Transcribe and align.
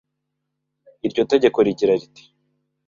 Iryo 1.07 1.21
tegeko 1.31 1.57
Rigira 1.65 1.93
riti 2.01 2.23